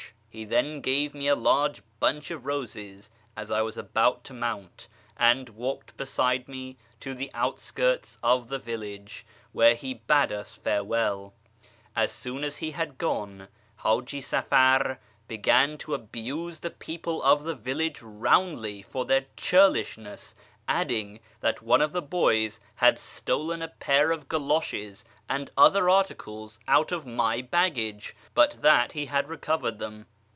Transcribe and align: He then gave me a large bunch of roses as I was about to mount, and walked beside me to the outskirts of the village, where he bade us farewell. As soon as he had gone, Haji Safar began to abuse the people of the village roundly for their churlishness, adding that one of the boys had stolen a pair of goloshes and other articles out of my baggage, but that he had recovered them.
He 0.33 0.45
then 0.45 0.79
gave 0.79 1.13
me 1.13 1.27
a 1.27 1.35
large 1.35 1.81
bunch 1.99 2.31
of 2.31 2.45
roses 2.45 3.11
as 3.35 3.51
I 3.51 3.61
was 3.61 3.77
about 3.77 4.23
to 4.23 4.33
mount, 4.33 4.87
and 5.17 5.49
walked 5.49 5.97
beside 5.97 6.47
me 6.47 6.77
to 7.01 7.13
the 7.13 7.29
outskirts 7.33 8.17
of 8.23 8.47
the 8.47 8.57
village, 8.57 9.25
where 9.51 9.75
he 9.75 9.95
bade 9.95 10.31
us 10.31 10.55
farewell. 10.55 11.33
As 11.97 12.13
soon 12.13 12.45
as 12.45 12.57
he 12.59 12.71
had 12.71 12.97
gone, 12.97 13.49
Haji 13.83 14.21
Safar 14.21 14.99
began 15.27 15.77
to 15.79 15.93
abuse 15.95 16.59
the 16.59 16.71
people 16.71 17.21
of 17.23 17.43
the 17.43 17.53
village 17.53 18.01
roundly 18.01 18.81
for 18.81 19.03
their 19.03 19.25
churlishness, 19.35 20.33
adding 20.65 21.19
that 21.41 21.61
one 21.61 21.81
of 21.81 21.91
the 21.91 22.01
boys 22.01 22.61
had 22.75 22.97
stolen 22.97 23.61
a 23.61 23.67
pair 23.67 24.11
of 24.11 24.29
goloshes 24.29 25.03
and 25.27 25.51
other 25.57 25.89
articles 25.89 26.57
out 26.69 26.93
of 26.93 27.05
my 27.05 27.41
baggage, 27.41 28.15
but 28.33 28.61
that 28.61 28.93
he 28.93 29.07
had 29.07 29.27
recovered 29.27 29.77
them. 29.77 30.05